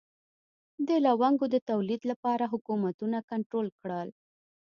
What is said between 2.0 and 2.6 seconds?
لپاره